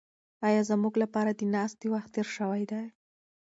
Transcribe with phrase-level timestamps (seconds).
[0.47, 2.83] ایا زموږ لپاره د ناستې وخت تېر شوی دی؟